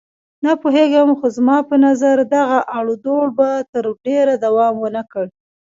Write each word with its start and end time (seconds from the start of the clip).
نه 0.45 0.51
پوهېږم، 0.61 1.09
خو 1.19 1.25
زما 1.37 1.57
په 1.69 1.75
نظر 1.85 2.17
دغه 2.35 2.59
اړودوړ 2.77 3.25
به 3.37 3.49
تر 3.71 3.85
ډېره 4.05 4.33
دوام 4.45 4.73
ونه 4.79 5.03
کړي. 5.11 5.31